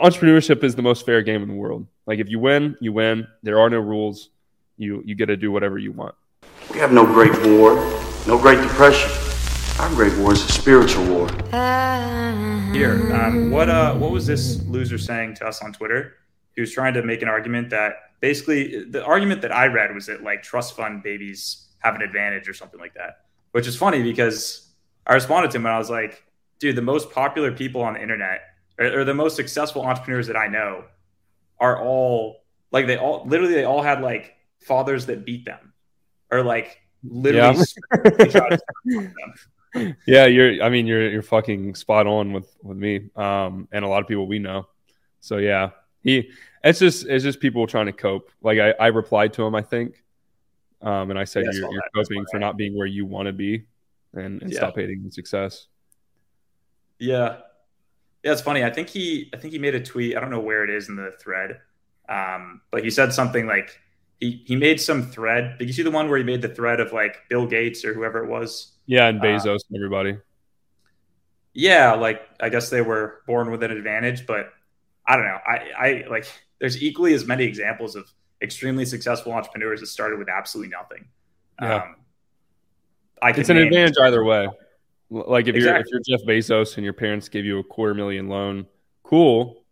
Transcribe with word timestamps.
entrepreneurship 0.00 0.62
is 0.64 0.74
the 0.74 0.82
most 0.82 1.04
fair 1.04 1.22
game 1.22 1.42
in 1.42 1.48
the 1.48 1.54
world. 1.54 1.86
Like 2.06 2.18
if 2.18 2.28
you 2.28 2.38
win, 2.38 2.76
you 2.80 2.92
win. 2.92 3.26
There 3.42 3.60
are 3.60 3.70
no 3.70 3.78
rules. 3.78 4.30
You 4.76 5.02
you 5.04 5.14
get 5.14 5.26
to 5.26 5.36
do 5.36 5.50
whatever 5.50 5.78
you 5.78 5.92
want. 5.92 6.14
We 6.72 6.78
have 6.78 6.92
no 6.92 7.04
great 7.04 7.32
war, 7.46 7.74
no 8.26 8.38
great 8.38 8.60
depression. 8.60 9.10
Our 9.80 9.88
great 9.90 10.16
war 10.18 10.32
is 10.32 10.44
a 10.44 10.52
spiritual 10.52 11.04
war. 11.06 11.28
Here, 12.72 13.12
um, 13.12 13.50
what 13.50 13.68
uh, 13.68 13.94
what 13.94 14.10
was 14.10 14.26
this 14.26 14.62
loser 14.66 14.98
saying 14.98 15.34
to 15.36 15.46
us 15.46 15.62
on 15.62 15.72
Twitter? 15.72 16.14
He 16.54 16.60
was 16.60 16.72
trying 16.72 16.94
to 16.94 17.02
make 17.02 17.22
an 17.22 17.28
argument 17.28 17.70
that 17.70 17.94
basically 18.20 18.84
the 18.84 19.04
argument 19.04 19.42
that 19.42 19.52
I 19.52 19.66
read 19.66 19.94
was 19.94 20.06
that 20.06 20.22
like 20.22 20.42
trust 20.42 20.76
fund 20.76 21.02
babies 21.02 21.68
have 21.80 21.94
an 21.94 22.02
advantage 22.02 22.48
or 22.48 22.54
something 22.54 22.80
like 22.80 22.94
that, 22.94 23.22
which 23.50 23.66
is 23.66 23.76
funny 23.76 24.02
because 24.02 24.68
I 25.06 25.14
responded 25.14 25.50
to 25.50 25.58
him 25.58 25.66
and 25.66 25.74
I 25.74 25.78
was 25.78 25.90
like, 25.90 26.24
dude, 26.58 26.76
the 26.76 26.82
most 26.82 27.10
popular 27.10 27.52
people 27.52 27.82
on 27.82 27.94
the 27.94 28.02
internet 28.02 28.42
or, 28.82 29.00
or 29.00 29.04
the 29.04 29.14
most 29.14 29.36
successful 29.36 29.82
entrepreneurs 29.82 30.26
that 30.26 30.36
I 30.36 30.48
know 30.48 30.84
are 31.58 31.80
all 31.80 32.42
like 32.70 32.86
they 32.86 32.96
all 32.96 33.24
literally 33.26 33.54
they 33.54 33.64
all 33.64 33.82
had 33.82 34.00
like 34.00 34.34
fathers 34.60 35.06
that 35.06 35.24
beat 35.24 35.44
them 35.44 35.72
or 36.30 36.42
like 36.42 36.80
literally 37.04 37.64
yeah. 38.84 39.08
yeah, 40.06 40.26
you're. 40.26 40.62
I 40.62 40.68
mean, 40.68 40.86
you're 40.86 41.10
you're 41.10 41.22
fucking 41.22 41.74
spot 41.74 42.06
on 42.06 42.32
with 42.32 42.54
with 42.62 42.76
me, 42.76 43.10
um, 43.16 43.68
and 43.72 43.84
a 43.84 43.88
lot 43.88 44.02
of 44.02 44.08
people 44.08 44.26
we 44.26 44.38
know. 44.38 44.66
So 45.20 45.38
yeah, 45.38 45.70
he. 46.02 46.30
It's 46.64 46.78
just 46.78 47.06
it's 47.06 47.24
just 47.24 47.40
people 47.40 47.66
trying 47.66 47.86
to 47.86 47.92
cope. 47.92 48.30
Like 48.42 48.58
I, 48.58 48.70
I 48.72 48.86
replied 48.88 49.32
to 49.34 49.42
him, 49.44 49.54
I 49.54 49.62
think, 49.62 50.02
um, 50.80 51.10
and 51.10 51.18
I 51.18 51.24
said 51.24 51.44
yeah, 51.44 51.60
you're, 51.60 51.72
you're 51.72 51.82
coping 51.94 52.24
for 52.30 52.38
not 52.38 52.56
being 52.56 52.76
where 52.76 52.86
you 52.86 53.04
want 53.04 53.26
to 53.26 53.32
be, 53.32 53.64
and, 54.14 54.42
and 54.42 54.52
yeah. 54.52 54.58
stop 54.58 54.76
hating 54.76 55.10
success. 55.10 55.66
Yeah, 56.98 57.38
yeah, 58.22 58.32
it's 58.32 58.40
funny. 58.40 58.64
I 58.64 58.70
think 58.70 58.88
he 58.88 59.30
I 59.34 59.36
think 59.36 59.52
he 59.52 59.58
made 59.58 59.74
a 59.74 59.80
tweet. 59.80 60.16
I 60.16 60.20
don't 60.20 60.30
know 60.30 60.40
where 60.40 60.64
it 60.64 60.70
is 60.70 60.88
in 60.88 60.96
the 60.96 61.12
thread, 61.20 61.60
um, 62.08 62.60
but 62.70 62.84
he 62.84 62.90
said 62.90 63.12
something 63.12 63.46
like 63.46 63.80
he 64.20 64.42
he 64.46 64.56
made 64.56 64.80
some 64.80 65.02
thread. 65.02 65.58
Did 65.58 65.66
you 65.66 65.74
see 65.74 65.82
the 65.82 65.90
one 65.90 66.08
where 66.08 66.18
he 66.18 66.24
made 66.24 66.42
the 66.42 66.48
thread 66.48 66.80
of 66.80 66.92
like 66.92 67.16
Bill 67.28 67.46
Gates 67.46 67.84
or 67.84 67.94
whoever 67.94 68.24
it 68.24 68.28
was? 68.28 68.72
Yeah, 68.86 69.08
and 69.08 69.20
uh, 69.20 69.24
Bezos 69.24 69.46
uh, 69.46 69.58
and 69.70 69.76
everybody. 69.76 70.16
Yeah, 71.54 71.94
like 71.94 72.22
I 72.40 72.48
guess 72.48 72.70
they 72.70 72.80
were 72.80 73.22
born 73.26 73.50
with 73.50 73.62
an 73.62 73.72
advantage, 73.72 74.26
but 74.26 74.52
I 75.06 75.16
don't 75.16 75.24
know. 75.24 75.38
I, 75.46 75.56
I 75.76 76.04
like 76.08 76.26
there's 76.60 76.80
equally 76.80 77.14
as 77.14 77.26
many 77.26 77.44
examples 77.44 77.96
of 77.96 78.10
extremely 78.40 78.84
successful 78.84 79.32
entrepreneurs 79.32 79.80
that 79.80 79.86
started 79.86 80.18
with 80.18 80.28
absolutely 80.28 80.70
nothing. 80.70 81.06
Yeah. 81.60 81.76
Um, 81.76 81.96
I 83.20 83.30
it's 83.30 83.48
an 83.48 83.56
advantage 83.56 83.94
either 84.00 84.24
way. 84.24 84.48
Like 85.12 85.46
if 85.46 85.56
exactly. 85.56 85.90
you're 85.90 86.00
if 86.00 86.06
you're 86.08 86.18
Jeff 86.18 86.26
Bezos 86.26 86.76
and 86.76 86.84
your 86.84 86.94
parents 86.94 87.28
gave 87.28 87.44
you 87.44 87.58
a 87.58 87.64
quarter 87.64 87.92
million 87.92 88.28
loan, 88.28 88.66
cool. 89.02 89.62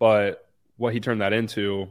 But 0.00 0.48
what 0.76 0.92
he 0.92 1.00
turned 1.00 1.20
that 1.20 1.32
into, 1.32 1.88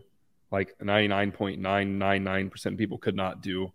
like 0.51 0.77
99.999% 0.79 2.65
of 2.65 2.77
people 2.77 2.97
could 2.97 3.15
not 3.15 3.41
do 3.41 3.71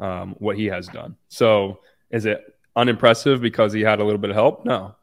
um, 0.00 0.34
what 0.38 0.56
he 0.56 0.66
has 0.66 0.88
done. 0.88 1.16
So 1.28 1.80
is 2.10 2.26
it 2.26 2.56
unimpressive 2.74 3.40
because 3.40 3.72
he 3.72 3.82
had 3.82 4.00
a 4.00 4.04
little 4.04 4.20
bit 4.20 4.30
of 4.30 4.36
help? 4.36 4.64
No. 4.64 4.96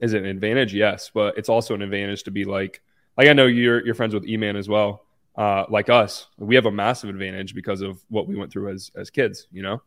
Is 0.00 0.12
it 0.12 0.22
an 0.22 0.28
advantage? 0.28 0.74
Yes, 0.74 1.10
but 1.12 1.38
it's 1.38 1.48
also 1.48 1.74
an 1.74 1.82
advantage 1.82 2.24
to 2.24 2.30
be 2.30 2.44
like, 2.44 2.82
like 3.16 3.28
I 3.28 3.32
know 3.32 3.46
you're 3.46 3.84
you're 3.84 3.94
friends 3.94 4.14
with 4.14 4.26
E-Man 4.26 4.56
as 4.56 4.68
well. 4.68 5.04
Uh, 5.36 5.64
like 5.70 5.88
us, 5.88 6.26
we 6.36 6.54
have 6.56 6.66
a 6.66 6.70
massive 6.70 7.08
advantage 7.08 7.54
because 7.54 7.80
of 7.80 8.02
what 8.08 8.26
we 8.26 8.36
went 8.36 8.52
through 8.52 8.72
as 8.72 8.90
as 8.96 9.10
kids. 9.10 9.46
You 9.52 9.62
know, 9.62 9.82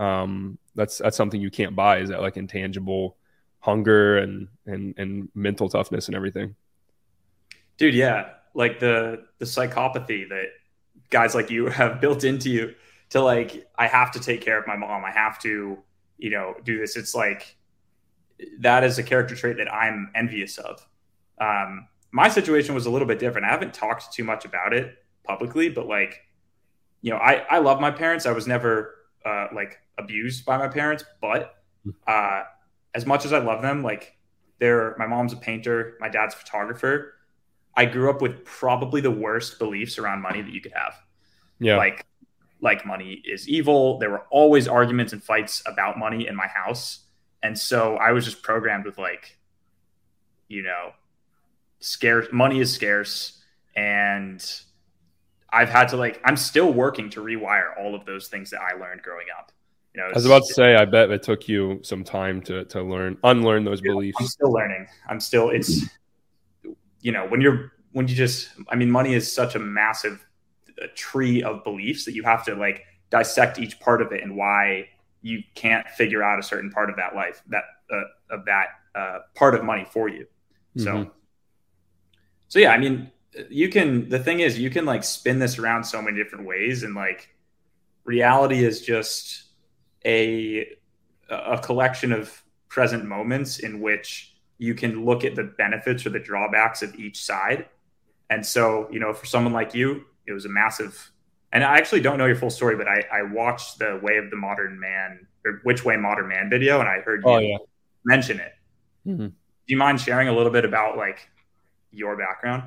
um, 0.00 0.58
that's 0.74 0.98
that's 0.98 1.16
something 1.16 1.40
you 1.40 1.50
can't 1.50 1.76
buy. 1.76 1.98
Is 1.98 2.08
that 2.08 2.20
like 2.20 2.36
intangible 2.36 3.16
hunger 3.60 4.18
and 4.18 4.48
and 4.66 4.94
and 4.96 5.28
mental 5.34 5.68
toughness 5.68 6.08
and 6.08 6.16
everything? 6.16 6.54
Dude, 7.76 7.94
yeah, 7.94 8.30
like 8.54 8.80
the 8.80 9.24
the 9.38 9.44
psychopathy 9.44 10.28
that 10.28 10.46
guys 11.10 11.34
like 11.34 11.50
you 11.50 11.66
have 11.80 12.00
built 12.00 12.24
into 12.24 12.50
you 12.50 12.74
to 13.10 13.20
like 13.20 13.68
I 13.78 13.86
have 13.86 14.10
to 14.12 14.20
take 14.20 14.40
care 14.40 14.58
of 14.58 14.66
my 14.66 14.76
mom. 14.76 15.04
I 15.04 15.10
have 15.12 15.38
to 15.40 15.78
you 16.20 16.30
know, 16.30 16.54
do 16.64 16.78
this. 16.78 16.96
It's 16.96 17.14
like 17.14 17.56
that 18.60 18.84
is 18.84 18.98
a 18.98 19.02
character 19.02 19.34
trait 19.34 19.56
that 19.56 19.72
I'm 19.72 20.10
envious 20.14 20.58
of. 20.58 20.86
Um, 21.40 21.88
my 22.12 22.28
situation 22.28 22.74
was 22.74 22.86
a 22.86 22.90
little 22.90 23.08
bit 23.08 23.18
different. 23.18 23.46
I 23.46 23.50
haven't 23.50 23.74
talked 23.74 24.12
too 24.12 24.24
much 24.24 24.44
about 24.44 24.72
it 24.72 24.94
publicly, 25.24 25.70
but 25.70 25.86
like, 25.86 26.20
you 27.02 27.10
know, 27.10 27.16
I, 27.16 27.44
I 27.50 27.58
love 27.58 27.80
my 27.80 27.90
parents. 27.90 28.26
I 28.26 28.32
was 28.32 28.46
never 28.46 28.94
uh, 29.24 29.48
like 29.54 29.80
abused 30.00 30.44
by 30.44 30.56
my 30.56 30.68
parents, 30.68 31.04
but 31.20 31.54
uh, 32.06 32.42
as 32.94 33.06
much 33.06 33.24
as 33.24 33.32
I 33.32 33.38
love 33.38 33.62
them, 33.62 33.82
like 33.82 34.16
they're 34.58 34.96
my 34.98 35.06
mom's 35.06 35.32
a 35.32 35.36
painter, 35.36 35.96
my 36.00 36.08
dad's 36.08 36.34
a 36.34 36.38
photographer. 36.38 37.14
I 37.76 37.84
grew 37.84 38.10
up 38.10 38.20
with 38.20 38.44
probably 38.44 39.00
the 39.00 39.10
worst 39.10 39.58
beliefs 39.58 39.98
around 39.98 40.22
money 40.22 40.42
that 40.42 40.52
you 40.52 40.60
could 40.60 40.72
have. 40.74 40.94
Yeah. 41.60 41.76
Like 41.76 42.06
like 42.60 42.84
money 42.84 43.22
is 43.24 43.48
evil. 43.48 43.98
There 43.98 44.10
were 44.10 44.26
always 44.30 44.68
arguments 44.68 45.12
and 45.12 45.22
fights 45.22 45.62
about 45.66 45.98
money 45.98 46.26
in 46.26 46.36
my 46.36 46.46
house. 46.46 47.00
And 47.42 47.58
so 47.58 47.96
I 47.96 48.12
was 48.12 48.24
just 48.24 48.42
programmed 48.42 48.84
with 48.84 48.98
like, 48.98 49.38
you 50.48 50.62
know, 50.62 50.92
scarce 51.78 52.28
money 52.32 52.60
is 52.60 52.72
scarce. 52.72 53.42
And 53.74 54.44
I've 55.50 55.70
had 55.70 55.88
to 55.88 55.96
like, 55.96 56.20
I'm 56.24 56.36
still 56.36 56.72
working 56.72 57.08
to 57.10 57.20
rewire 57.20 57.78
all 57.78 57.94
of 57.94 58.04
those 58.04 58.28
things 58.28 58.50
that 58.50 58.60
I 58.60 58.78
learned 58.78 59.02
growing 59.02 59.26
up. 59.36 59.52
You 59.94 60.02
know, 60.02 60.08
I 60.08 60.12
was 60.14 60.26
about 60.26 60.42
to 60.46 60.54
say, 60.54 60.76
I 60.76 60.84
bet 60.84 61.10
it 61.10 61.22
took 61.22 61.48
you 61.48 61.80
some 61.82 62.04
time 62.04 62.42
to, 62.42 62.64
to 62.66 62.82
learn, 62.82 63.18
unlearn 63.24 63.64
those 63.64 63.82
yeah, 63.82 63.92
beliefs. 63.92 64.18
I'm 64.20 64.26
still 64.26 64.52
learning. 64.52 64.86
I'm 65.08 65.20
still, 65.20 65.50
it's, 65.50 65.88
you 67.00 67.10
know, 67.12 67.26
when 67.26 67.40
you're, 67.40 67.72
when 67.92 68.06
you 68.06 68.14
just, 68.14 68.50
I 68.68 68.76
mean, 68.76 68.90
money 68.90 69.14
is 69.14 69.32
such 69.32 69.56
a 69.56 69.58
massive 69.58 70.24
a 70.80 70.88
tree 70.88 71.42
of 71.42 71.62
beliefs 71.62 72.04
that 72.04 72.14
you 72.14 72.22
have 72.22 72.44
to 72.44 72.54
like 72.54 72.84
dissect 73.10 73.58
each 73.58 73.78
part 73.80 74.02
of 74.02 74.12
it 74.12 74.22
and 74.22 74.36
why 74.36 74.88
you 75.22 75.42
can't 75.54 75.88
figure 75.90 76.22
out 76.22 76.38
a 76.38 76.42
certain 76.42 76.70
part 76.70 76.90
of 76.90 76.96
that 76.96 77.14
life 77.14 77.42
that 77.48 77.64
uh, 77.92 78.34
of 78.34 78.44
that 78.46 78.66
uh, 78.94 79.18
part 79.34 79.54
of 79.54 79.64
money 79.64 79.86
for 79.90 80.08
you. 80.08 80.26
Mm-hmm. 80.76 80.82
So, 80.82 81.10
so 82.48 82.58
yeah, 82.58 82.72
I 82.72 82.78
mean, 82.78 83.10
you 83.48 83.68
can. 83.68 84.08
The 84.08 84.18
thing 84.18 84.40
is, 84.40 84.58
you 84.58 84.70
can 84.70 84.86
like 84.86 85.04
spin 85.04 85.38
this 85.38 85.58
around 85.58 85.84
so 85.84 86.00
many 86.00 86.16
different 86.16 86.46
ways, 86.46 86.82
and 86.82 86.94
like 86.94 87.28
reality 88.04 88.64
is 88.64 88.80
just 88.80 89.44
a 90.04 90.76
a 91.28 91.58
collection 91.58 92.12
of 92.12 92.42
present 92.68 93.04
moments 93.04 93.60
in 93.60 93.80
which 93.80 94.34
you 94.58 94.74
can 94.74 95.04
look 95.04 95.24
at 95.24 95.34
the 95.36 95.44
benefits 95.44 96.04
or 96.04 96.10
the 96.10 96.18
drawbacks 96.18 96.82
of 96.82 96.94
each 96.96 97.24
side. 97.24 97.66
And 98.28 98.44
so, 98.44 98.88
you 98.90 99.00
know, 99.00 99.12
for 99.12 99.26
someone 99.26 99.52
like 99.52 99.74
you, 99.74 100.04
it 100.26 100.32
was 100.32 100.44
a 100.44 100.48
massive 100.48 101.10
and 101.52 101.64
I 101.64 101.76
actually 101.78 102.00
don't 102.00 102.18
know 102.18 102.26
your 102.26 102.36
full 102.36 102.50
story, 102.50 102.76
but 102.76 102.86
I, 102.86 103.04
I 103.12 103.22
watched 103.22 103.78
the 103.78 103.98
Way 104.02 104.18
of 104.18 104.30
the 104.30 104.36
Modern 104.36 104.78
Man 104.78 105.26
or 105.44 105.60
Which 105.64 105.84
Way 105.84 105.96
Modern 105.96 106.28
Man 106.28 106.48
video, 106.48 106.80
and 106.80 106.88
I 106.88 107.00
heard 107.00 107.22
you 107.24 107.30
oh, 107.30 107.38
yeah. 107.38 107.56
mention 108.04 108.38
it. 108.38 108.52
Mm-hmm. 109.06 109.26
Do 109.26 109.34
you 109.66 109.76
mind 109.76 110.00
sharing 110.00 110.28
a 110.28 110.32
little 110.32 110.52
bit 110.52 110.64
about 110.64 110.96
like 110.96 111.28
your 111.90 112.16
background? 112.16 112.64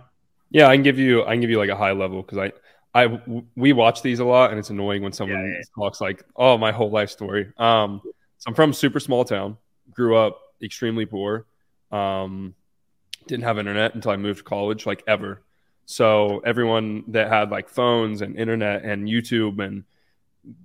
Yeah, 0.50 0.67
I 0.67 0.75
can 0.75 0.83
give 0.83 1.00
you 1.00 1.23
I 1.23 1.31
can 1.31 1.41
give 1.41 1.50
you 1.50 1.57
like 1.57 1.69
a 1.69 1.75
high 1.75 1.94
level 1.94 2.21
because 2.21 2.38
I 2.38 2.51
I 2.93 3.19
we 3.55 3.73
watch 3.73 4.01
these 4.01 4.19
a 4.19 4.25
lot, 4.25 4.51
and 4.51 4.59
it's 4.59 4.69
annoying 4.69 5.01
when 5.01 5.13
someone 5.13 5.39
yeah, 5.39 5.57
yeah. 5.57 5.63
talks 5.75 5.99
like, 5.99 6.23
"Oh, 6.35 6.57
my 6.57 6.71
whole 6.71 6.91
life 6.91 7.09
story." 7.09 7.51
Um, 7.57 8.01
so 8.37 8.49
I'm 8.49 8.53
from 8.53 8.73
super 8.73 8.99
small 8.99 9.25
town, 9.25 9.57
grew 9.91 10.15
up 10.15 10.39
extremely 10.61 11.05
poor, 11.05 11.45
um, 11.91 12.53
didn't 13.27 13.45
have 13.45 13.57
internet 13.57 13.95
until 13.95 14.11
I 14.11 14.17
moved 14.17 14.39
to 14.39 14.43
college, 14.43 14.85
like 14.85 15.03
ever. 15.07 15.41
So 15.85 16.39
everyone 16.45 17.03
that 17.09 17.29
had 17.29 17.49
like 17.49 17.69
phones 17.69 18.21
and 18.21 18.37
internet 18.37 18.83
and 18.83 19.07
YouTube 19.07 19.63
and 19.63 19.83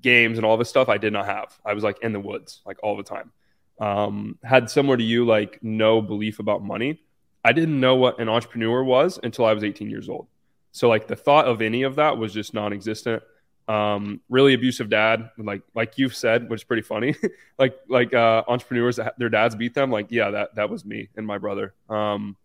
games 0.02 0.38
and 0.38 0.44
all 0.44 0.56
this 0.56 0.68
stuff, 0.68 0.88
I 0.88 0.98
did 0.98 1.12
not 1.12 1.26
have. 1.26 1.58
I 1.64 1.74
was 1.74 1.84
like 1.84 2.02
in 2.02 2.12
the 2.12 2.20
woods 2.20 2.60
like 2.66 2.78
all 2.82 2.96
the 2.96 3.02
time. 3.02 3.32
Um, 3.80 4.38
had 4.42 4.70
similar 4.70 4.96
to 4.96 5.04
you, 5.04 5.24
like 5.24 5.60
no 5.62 6.02
belief 6.02 6.40
about 6.40 6.62
money. 6.62 7.00
I 7.44 7.52
didn't 7.52 7.78
know 7.78 7.94
what 7.96 8.20
an 8.20 8.28
entrepreneur 8.28 8.82
was 8.82 9.18
until 9.22 9.44
I 9.44 9.52
was 9.52 9.64
18 9.64 9.88
years 9.88 10.08
old. 10.08 10.26
So 10.72 10.88
like 10.88 11.06
the 11.06 11.16
thought 11.16 11.46
of 11.46 11.62
any 11.62 11.82
of 11.82 11.96
that 11.96 12.18
was 12.18 12.32
just 12.32 12.54
non-existent. 12.54 13.22
Um, 13.66 14.22
really 14.30 14.54
abusive 14.54 14.88
dad, 14.88 15.30
like 15.36 15.62
like 15.74 15.98
you've 15.98 16.14
said, 16.14 16.48
which 16.48 16.60
is 16.60 16.64
pretty 16.64 16.82
funny. 16.82 17.14
like 17.58 17.78
like 17.88 18.14
uh, 18.14 18.42
entrepreneurs 18.48 18.98
their 19.18 19.28
dads 19.28 19.54
beat 19.56 19.74
them. 19.74 19.90
Like 19.90 20.06
yeah, 20.10 20.30
that 20.30 20.54
that 20.54 20.70
was 20.70 20.84
me 20.84 21.08
and 21.16 21.26
my 21.26 21.36
brother. 21.36 21.74
Um, 21.90 22.36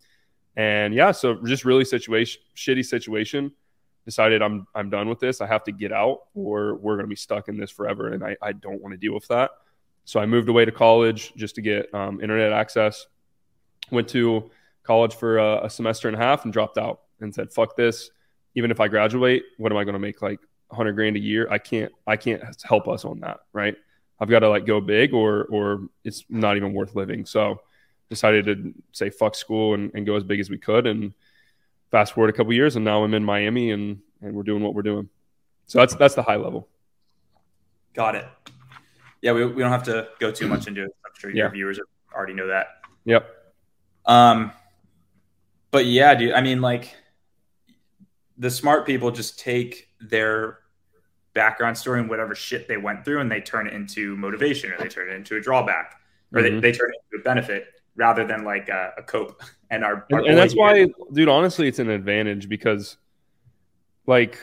and 0.56 0.94
yeah, 0.94 1.12
so 1.12 1.36
just 1.44 1.64
really 1.64 1.84
situation, 1.84 2.42
shitty 2.54 2.84
situation. 2.84 3.52
Decided 4.04 4.42
I'm 4.42 4.66
I'm 4.74 4.90
done 4.90 5.08
with 5.08 5.18
this. 5.18 5.40
I 5.40 5.46
have 5.46 5.64
to 5.64 5.72
get 5.72 5.92
out, 5.92 6.24
or 6.34 6.74
we're 6.74 6.96
gonna 6.96 7.08
be 7.08 7.16
stuck 7.16 7.48
in 7.48 7.56
this 7.56 7.70
forever, 7.70 8.08
and 8.08 8.22
I, 8.22 8.36
I 8.42 8.52
don't 8.52 8.82
want 8.82 8.92
to 8.92 8.98
deal 8.98 9.14
with 9.14 9.26
that. 9.28 9.52
So 10.04 10.20
I 10.20 10.26
moved 10.26 10.50
away 10.50 10.66
to 10.66 10.72
college 10.72 11.32
just 11.36 11.54
to 11.54 11.62
get 11.62 11.92
um, 11.94 12.20
internet 12.20 12.52
access. 12.52 13.06
Went 13.90 14.08
to 14.08 14.50
college 14.82 15.14
for 15.14 15.38
a, 15.38 15.64
a 15.64 15.70
semester 15.70 16.08
and 16.08 16.16
a 16.16 16.20
half 16.20 16.44
and 16.44 16.52
dropped 16.52 16.76
out 16.76 17.00
and 17.20 17.34
said, 17.34 17.52
"Fuck 17.52 17.76
this." 17.76 18.10
Even 18.54 18.70
if 18.70 18.80
I 18.80 18.88
graduate, 18.88 19.42
what 19.58 19.72
am 19.72 19.78
I 19.78 19.84
going 19.84 19.94
to 19.94 19.98
make 19.98 20.22
like 20.22 20.38
100 20.68 20.92
grand 20.92 21.16
a 21.16 21.20
year? 21.20 21.48
I 21.50 21.58
can't 21.58 21.92
I 22.06 22.16
can't 22.16 22.42
help 22.62 22.86
us 22.88 23.04
on 23.04 23.20
that, 23.20 23.40
right? 23.52 23.76
I've 24.20 24.28
got 24.30 24.40
to 24.40 24.48
like 24.48 24.64
go 24.66 24.80
big 24.80 25.12
or 25.12 25.44
or 25.44 25.88
it's 26.04 26.24
not 26.28 26.56
even 26.56 26.72
worth 26.72 26.94
living. 26.94 27.26
So 27.26 27.60
decided 28.10 28.44
to 28.46 28.74
say 28.92 29.10
fuck 29.10 29.34
school 29.34 29.74
and, 29.74 29.90
and 29.94 30.06
go 30.06 30.14
as 30.14 30.22
big 30.22 30.38
as 30.38 30.50
we 30.50 30.58
could. 30.58 30.86
And 30.86 31.12
fast 31.90 32.12
forward 32.12 32.30
a 32.30 32.32
couple 32.32 32.52
years, 32.52 32.76
and 32.76 32.84
now 32.84 33.02
I'm 33.02 33.14
in 33.14 33.24
Miami, 33.24 33.70
and 33.72 33.98
and 34.22 34.34
we're 34.34 34.42
doing 34.44 34.62
what 34.62 34.74
we're 34.74 34.82
doing. 34.82 35.08
So 35.66 35.78
that's 35.78 35.94
that's 35.96 36.14
the 36.14 36.22
high 36.22 36.36
level. 36.36 36.68
Got 37.94 38.14
it. 38.16 38.26
Yeah, 39.22 39.32
we, 39.32 39.46
we 39.46 39.62
don't 39.62 39.70
have 39.72 39.84
to 39.84 40.08
go 40.20 40.30
too 40.30 40.46
much 40.46 40.66
into 40.66 40.82
it. 40.84 40.90
I'm 41.04 41.12
sure 41.18 41.30
your 41.30 41.46
Yeah. 41.46 41.50
viewers 41.50 41.80
already 42.14 42.34
know 42.34 42.48
that. 42.48 42.66
Yep. 43.04 43.26
Um, 44.06 44.52
but 45.70 45.86
yeah, 45.86 46.14
dude. 46.14 46.32
I 46.34 46.40
mean, 46.42 46.60
like 46.60 46.94
the 48.38 48.50
smart 48.50 48.86
people 48.86 49.10
just 49.10 49.38
take 49.38 49.88
their 50.00 50.58
background 51.34 51.76
story 51.76 52.00
and 52.00 52.08
whatever 52.08 52.34
shit 52.34 52.68
they 52.68 52.76
went 52.76 53.04
through, 53.04 53.20
and 53.20 53.30
they 53.30 53.40
turn 53.40 53.66
it 53.66 53.72
into 53.72 54.16
motivation, 54.16 54.72
or 54.72 54.78
they 54.78 54.88
turn 54.88 55.08
it 55.10 55.14
into 55.14 55.36
a 55.36 55.40
drawback, 55.40 56.00
or 56.32 56.40
Mhm. 56.40 56.42
they, 56.42 56.70
they 56.70 56.72
turn 56.78 56.90
it 56.92 57.00
into 57.12 57.20
a 57.20 57.24
benefit 57.24 57.66
rather 57.96 58.24
than 58.26 58.44
like 58.44 58.68
a, 58.68 58.92
a 58.98 59.02
cope. 59.02 59.40
And 59.70 59.82
our, 59.82 60.06
our 60.12 60.18
and, 60.20 60.28
and 60.28 60.38
that's 60.38 60.54
why 60.54 60.86
dude 61.14 61.28
honestly 61.28 61.66
it's 61.66 61.80
an 61.80 61.90
advantage 61.90 62.48
because 62.48 62.96
like 64.06 64.38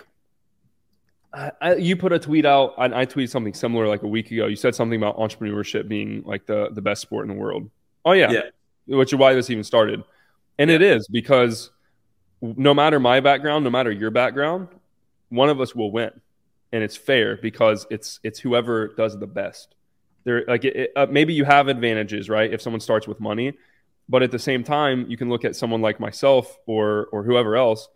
I, 1.34 1.76
you 1.76 1.96
put 1.96 2.12
a 2.12 2.20
tweet 2.20 2.46
out 2.46 2.74
and 2.78 2.94
i 2.94 3.06
tweeted 3.06 3.30
something 3.30 3.54
similar 3.54 3.88
like 3.88 4.04
a 4.04 4.08
week 4.08 4.30
ago 4.32 4.48
you 4.48 4.58
said 4.58 4.76
something 4.76 4.98
about 5.02 5.16
entrepreneurship 5.18 5.88
being 5.88 6.24
like 6.26 6.46
the 6.48 6.70
the 6.74 6.82
best 6.82 7.02
sport 7.02 7.24
in 7.30 7.34
the 7.34 7.40
world 7.40 7.70
oh 8.04 8.12
yeah, 8.12 8.30
Yeah. 8.32 8.98
which 8.98 9.14
is 9.14 9.20
why 9.20 9.34
this 9.34 9.50
even 9.50 9.64
started 9.64 10.04
and 10.60 10.70
it 10.70 10.82
is 10.82 11.08
because 11.08 11.72
no 12.42 12.74
matter 12.74 13.00
my 13.00 13.20
background 13.20 13.64
no 13.64 13.70
matter 13.70 13.92
your 13.92 14.12
background 14.12 14.68
one 15.32 15.50
of 15.50 15.60
us 15.60 15.74
will 15.74 15.92
win. 15.92 16.12
And 16.74 16.84
it's 16.84 16.96
fair 16.96 17.38
because 17.38 17.88
it's 17.90 18.20
it's 18.24 18.40
whoever 18.40 18.90
does 18.90 19.18
the 19.18 19.28
best. 19.28 19.76
There 20.24 20.46
like 20.48 20.64
it, 20.64 20.76
it, 20.76 20.92
uh, 20.96 21.08
maybe 21.10 21.34
you 21.34 21.44
have 21.46 21.68
advantages 21.68 22.30
right 22.30 22.54
if 22.54 22.62
someone 22.62 22.80
starts 22.80 23.08
with 23.08 23.20
money 23.20 23.54
but 24.08 24.24
at 24.24 24.32
the 24.32 24.40
same 24.40 24.64
time 24.64 25.06
you 25.10 25.18
can 25.18 25.30
look 25.30 25.44
at 25.44 25.56
someone 25.56 25.82
like 25.82 26.00
myself 26.00 26.58
or 26.68 27.08
or 27.12 27.24
whoever 27.24 27.56
else. 27.56 27.90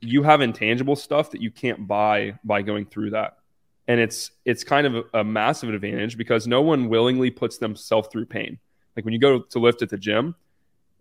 You 0.00 0.22
have 0.22 0.40
intangible 0.40 0.94
stuff 0.94 1.30
that 1.30 1.40
you 1.40 1.50
can't 1.50 1.88
buy 1.88 2.38
by 2.44 2.62
going 2.62 2.86
through 2.86 3.10
that. 3.10 3.38
And 3.88 3.98
it's 3.98 4.30
it's 4.44 4.62
kind 4.62 4.86
of 4.86 4.94
a, 4.94 5.20
a 5.20 5.24
massive 5.24 5.72
advantage 5.72 6.16
because 6.16 6.46
no 6.46 6.62
one 6.62 6.88
willingly 6.88 7.30
puts 7.30 7.58
themselves 7.58 8.08
through 8.12 8.26
pain. 8.26 8.58
Like 8.94 9.04
when 9.04 9.14
you 9.14 9.20
go 9.20 9.40
to 9.40 9.58
lift 9.58 9.82
at 9.82 9.88
the 9.88 9.98
gym 9.98 10.36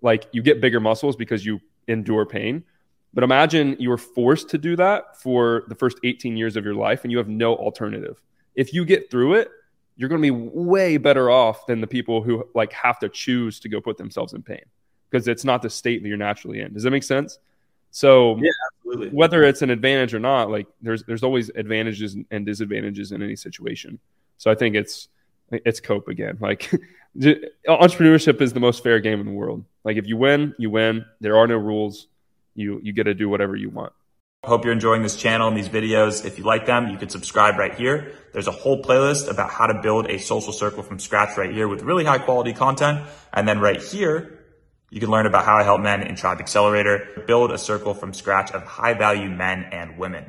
like 0.02 0.28
you 0.32 0.42
get 0.42 0.62
bigger 0.62 0.80
muscles 0.80 1.16
because 1.16 1.46
you 1.46 1.62
endure 1.88 2.26
pain 2.26 2.64
but 3.14 3.24
imagine 3.24 3.76
you 3.80 3.90
were 3.90 3.98
forced 3.98 4.50
to 4.50 4.58
do 4.58 4.76
that 4.76 5.22
for 5.22 5.64
the 5.68 5.76
first 5.76 6.00
18 6.04 6.36
years 6.36 6.56
of 6.56 6.66
your 6.66 6.76
life 6.76 7.04
and 7.04 7.12
you 7.12 7.18
have 7.18 7.30
no 7.30 7.56
alternative 7.56 8.22
if 8.56 8.74
you 8.74 8.86
get 8.86 9.10
through 9.12 9.36
it 9.36 9.50
you're 9.96 10.10
going 10.10 10.22
to 10.22 10.26
be 10.26 10.32
way 10.32 10.98
better 10.98 11.30
off 11.30 11.66
than 11.68 11.82
the 11.82 11.88
people 11.88 12.22
who 12.22 12.48
like 12.56 12.74
have 12.74 13.00
to 13.00 13.10
choose 13.10 13.60
to 13.60 13.70
go 13.70 13.80
put 13.80 13.98
themselves 13.98 14.34
in 14.34 14.42
pain 14.42 14.64
because 15.10 15.28
it's 15.28 15.46
not 15.46 15.62
the 15.62 15.70
state 15.70 16.02
that 16.02 16.08
you're 16.08 16.18
naturally 16.18 16.62
in. 16.62 16.74
Does 16.74 16.84
that 16.84 16.92
make 16.92 17.04
sense? 17.04 17.40
So 17.92 18.38
Yeah. 18.38 18.50
Absolutely. 18.86 19.16
whether 19.16 19.44
it's 19.44 19.62
an 19.62 19.70
advantage 19.70 20.14
or 20.14 20.20
not, 20.20 20.50
like 20.50 20.68
there's 20.82 21.04
there's 21.04 21.24
always 21.24 21.50
advantages 21.50 22.18
and 22.32 22.46
disadvantages 22.46 23.12
in 23.12 23.22
any 23.22 23.36
situation. 23.36 24.00
So 24.38 24.52
I 24.52 24.56
think 24.56 24.76
it's 24.76 25.10
it's 25.52 25.80
cope 25.80 26.08
again. 26.08 26.38
Like 26.40 26.72
entrepreneurship 27.68 28.42
is 28.42 28.54
the 28.54 28.60
most 28.60 28.82
fair 28.84 29.00
game 29.00 29.20
in 29.20 29.26
the 29.26 29.32
world. 29.32 29.64
Like 29.84 29.98
if 29.98 30.08
you 30.08 30.18
win, 30.18 30.56
you 30.58 30.70
win. 30.70 31.06
There 31.22 31.38
are 31.38 31.48
no 31.48 31.58
rules. 31.58 32.08
You 32.56 32.80
you 32.82 32.94
get 32.94 33.04
to 33.04 33.14
do 33.14 33.30
whatever 33.30 33.56
you 33.56 33.70
want. 33.70 33.94
Hope 34.44 34.66
you're 34.66 34.74
enjoying 34.74 35.04
this 35.04 35.16
channel 35.16 35.48
and 35.48 35.56
these 35.56 35.70
videos. 35.70 36.26
If 36.26 36.38
you 36.38 36.44
like 36.44 36.66
them, 36.66 36.90
you 36.90 36.98
can 36.98 37.08
subscribe 37.08 37.58
right 37.58 37.74
here. 37.74 38.12
There's 38.34 38.48
a 38.48 38.52
whole 38.52 38.84
playlist 38.84 39.30
about 39.32 39.50
how 39.50 39.68
to 39.68 39.82
build 39.82 40.10
a 40.10 40.20
social 40.20 40.52
circle 40.52 40.84
from 40.84 41.00
scratch 41.00 41.38
right 41.38 41.54
here 41.54 41.70
with 41.70 41.82
really 41.82 42.04
high 42.04 42.18
quality 42.18 42.52
content. 42.52 43.08
And 43.32 43.48
then 43.48 43.62
right 43.62 43.82
here, 43.82 44.44
you 44.90 45.00
can 45.00 45.10
learn 45.10 45.28
about 45.28 45.46
how 45.46 45.56
I 45.56 45.64
help 45.64 45.80
men 45.80 46.04
in 46.04 46.18
Tribe 46.18 46.42
Accelerator 46.42 47.24
build 47.26 47.52
a 47.52 47.58
circle 47.58 47.94
from 47.94 48.14
scratch 48.14 48.52
of 48.52 48.64
high 48.64 48.94
value 48.94 49.30
men 49.30 49.64
and 49.72 49.98
women. 49.98 50.26